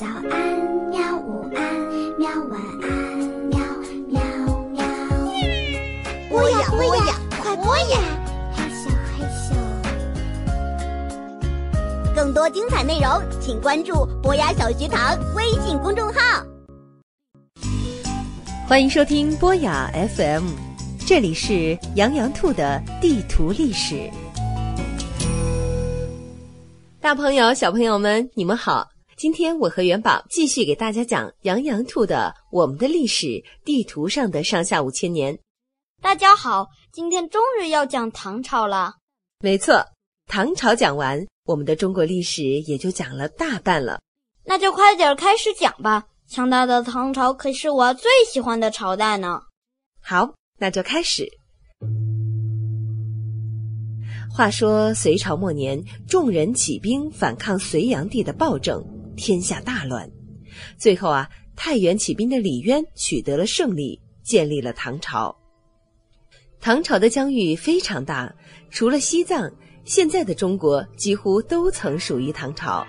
[0.00, 0.32] 早安，
[0.88, 1.14] 喵！
[1.18, 1.60] 午安，
[2.18, 2.30] 喵！
[2.48, 2.88] 晚安，
[3.50, 3.60] 喵
[4.08, 4.18] 喵
[4.72, 4.82] 喵！
[6.30, 7.98] 播呀播呀，快播呀！
[8.56, 9.52] 嘿咻嘿咻。
[12.16, 13.10] 更多精彩内容，
[13.42, 16.18] 请关注博雅小学堂微信公众号。
[18.66, 20.44] 欢迎收听博雅 FM，
[21.06, 24.10] 这里是羊羊兔的地图历史。
[27.02, 28.88] 大朋友、小朋友们，你们好！
[29.20, 33.26] 今天我和元宝继续给大家讲羊羊兔的《我们的历史
[33.66, 35.34] 地图上的上下五千年》。
[36.00, 38.94] 大家好，今天终于要讲唐朝了。
[39.40, 39.84] 没错，
[40.26, 44.00] 唐朝讲完，我们的中国历史也就讲了大半了。
[44.46, 46.06] 那就快点开始讲吧！
[46.26, 49.38] 强大的唐朝可是我最喜欢的朝代呢。
[50.00, 51.28] 好，那就开始。
[54.34, 58.82] 话说隋朝末年，众人起兵反抗隋炀帝的暴政。
[59.20, 60.10] 天下大乱，
[60.78, 65.36] 最后啊，太原起兵的李渊取得了胜利，建立了唐朝。
[66.58, 68.34] 唐朝的疆域非常大，
[68.70, 69.52] 除了西藏，
[69.84, 72.82] 现在的中国几乎都曾属于唐朝。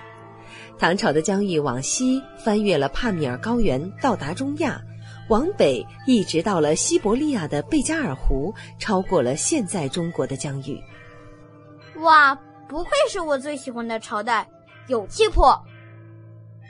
[0.80, 4.82] 唐朝的疆域往西翻越了帕米尔高原，到达中亚；
[5.28, 10.82] 往北一直到了西伯利亚的贝加尔湖，超过了现在中国的疆域。
[11.98, 12.34] 哇，
[12.70, 14.50] 不愧是我最喜欢的朝代，
[14.88, 15.62] 有气魄。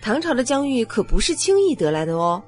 [0.01, 2.41] 唐朝的疆域可不是轻易得来的哦。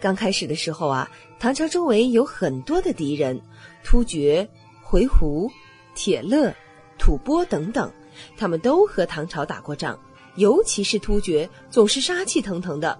[0.00, 3.40] 刚开始的时候啊，唐朝周围有很多的敌人，
[3.84, 4.46] 突厥、
[4.82, 5.48] 回鹘、
[5.94, 6.52] 铁勒、
[6.98, 7.90] 吐蕃等等，
[8.36, 9.98] 他们都和唐朝打过仗。
[10.34, 12.98] 尤其是突厥，总是杀气腾腾的。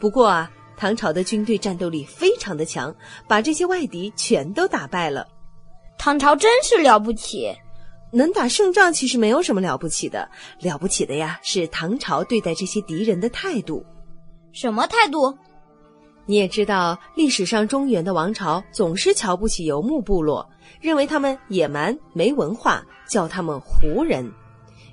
[0.00, 2.92] 不过啊，唐朝的军队战斗力非常的强，
[3.28, 5.28] 把这些外敌全都打败了。
[5.98, 7.54] 唐朝真是了不起。
[8.16, 10.26] 能打胜仗其实没有什么了不起的，
[10.60, 13.84] 了不起的呀是唐朝对待这些敌人的态度。
[14.52, 15.36] 什么态度？
[16.24, 20.48] 你也知道，历史上中原的王朝总是瞧不起游牧部落，
[20.80, 24.26] 认为他们野蛮没文化，叫他们胡人。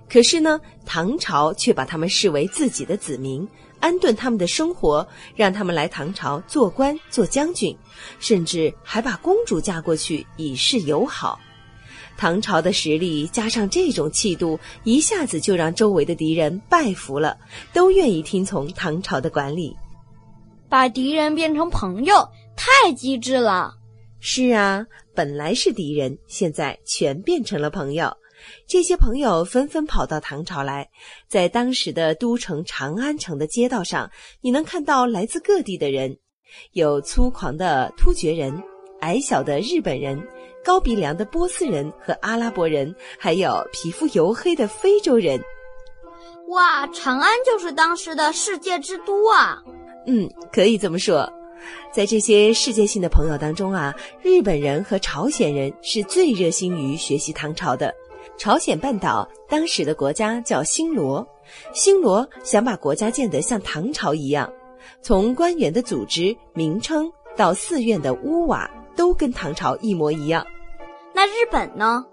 [0.09, 3.47] 可是呢，唐朝却把他们视为自己的子民，
[3.79, 7.73] 安顿他们的生活，让他们来唐朝做官、做将军，
[8.19, 11.39] 甚至还把公主嫁过去以示友好。
[12.17, 17.37] 唐朝的实力加上这种气度，一下子就让周围的敌人拜服了，
[17.73, 19.75] 都愿意听从唐朝的管理。
[20.69, 22.15] 把敌人变成朋友，
[22.55, 23.73] 太机智了。
[24.19, 28.15] 是啊，本来是敌人，现在全变成了朋友。
[28.67, 30.89] 这些朋友纷纷跑到唐朝来，
[31.27, 34.09] 在当时的都城长安城的街道上，
[34.41, 36.17] 你能看到来自各地的人，
[36.71, 38.63] 有粗狂的突厥人，
[39.03, 40.21] 矮小的日本人。
[40.65, 45.37] 高鼻梁的波斯人和阿拉伯人，还有皮肤黝黑的非洲人。
[46.47, 49.61] 哇，长安就是当时的世界之都啊！
[50.07, 51.29] 嗯，可以这么说。
[51.91, 57.93] 在这些世界性的朋友当中啊，日本人和朝鲜人是最热心于学习唐朝的。
[58.37, 61.27] 朝鲜半岛当时的国家叫新罗，
[61.73, 64.49] 新罗想把国家建得像唐朝一样，
[65.01, 68.69] 从官员的组织名称到寺院的屋瓦。
[68.95, 70.45] 都跟唐朝一模一样，
[71.13, 72.05] 那日本呢？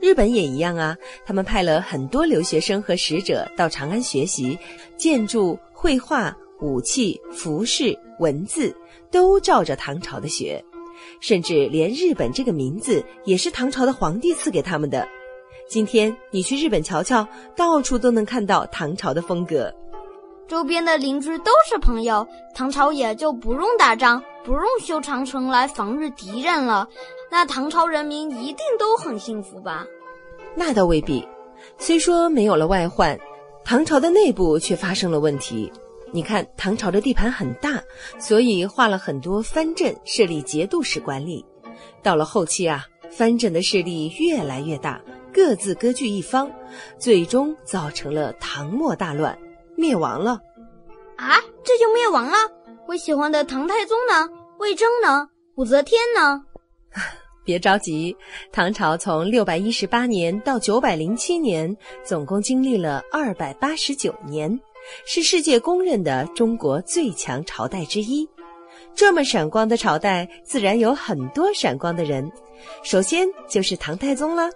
[0.00, 0.96] 日本也一样啊。
[1.24, 4.58] 他们派了很多留学生和使者到长安学习
[4.96, 8.76] 建筑、绘画、武器、服饰、文字，
[9.10, 10.62] 都照着唐朝的学。
[11.20, 15.06] 甚至连日本这个名字也是唐朝的皇帝赐给他们的。
[15.68, 19.74] 今天你去日本瞧瞧，到处都能看到唐朝的风格。
[20.46, 24.22] 周边的邻居都是朋友，唐朝也就不用打仗。
[24.44, 26.86] 不用修长城来防御敌人了，
[27.30, 29.86] 那唐朝人民一定都很幸福吧？
[30.54, 31.26] 那倒未必。
[31.78, 33.18] 虽说没有了外患，
[33.64, 35.72] 唐朝的内部却发生了问题。
[36.12, 37.82] 你看，唐朝的地盘很大，
[38.18, 41.42] 所以划了很多藩镇，设立节度使管理。
[42.02, 45.00] 到了后期啊，藩镇的势力越来越大，
[45.32, 46.50] 各自割据一方，
[46.98, 49.36] 最终造成了唐末大乱，
[49.76, 50.40] 灭亡了。
[51.16, 52.36] 啊，这就灭亡了？
[52.86, 54.28] 我喜欢的唐太宗呢？
[54.58, 55.28] 魏征呢？
[55.56, 56.44] 武则天呢？
[57.44, 58.16] 别着急，
[58.50, 64.58] 唐朝从六百一十八年到九百零七年，总共经历了二百八十九年，
[65.06, 68.28] 是世界公认的中国最强朝代之一。
[68.94, 72.30] 这么闪光的朝代，自然有很多闪光的人。
[72.82, 74.48] 首先就是唐太宗了。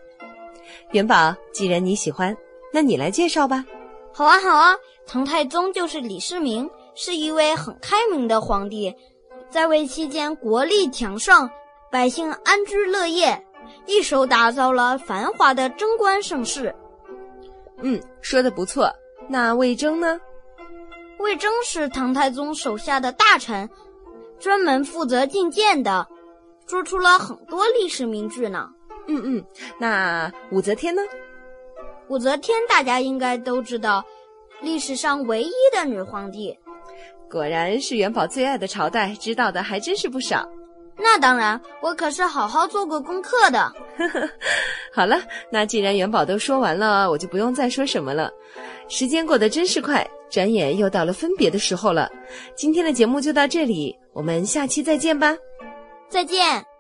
[0.92, 2.34] 元宝，既然你喜欢，
[2.72, 3.64] 那你来介绍吧。
[4.12, 4.74] 好啊，好啊，
[5.08, 6.70] 唐太宗就是李世民。
[7.00, 8.92] 是一位很开明的皇帝，
[9.48, 11.48] 在位期间国力强盛，
[11.92, 13.40] 百姓安居乐业，
[13.86, 16.74] 一手打造了繁华的贞观盛世。
[17.82, 18.92] 嗯，说的不错。
[19.28, 20.20] 那魏征呢？
[21.20, 23.70] 魏征是唐太宗手下的大臣，
[24.40, 26.04] 专门负责进谏的，
[26.66, 28.68] 说出了很多历史名句呢。
[29.06, 29.44] 嗯嗯，
[29.78, 31.02] 那武则天呢？
[32.08, 34.04] 武则天大家应该都知道，
[34.60, 36.56] 历史上唯一的女皇帝。
[37.30, 40.48] 果然是元宝最爱的朝代，知道的还真是不少。
[40.96, 43.72] 那当然，我可是好好做过功课的。
[44.92, 45.20] 好了，
[45.50, 48.30] 那既然元宝都说完了，我就不用再说什么了。
[48.88, 52.10] 时间过得真是快，转眼又到了分别的时候了。
[52.56, 55.36] 今天的节目就到这里，我们下期再见吧。
[56.08, 56.77] 再见。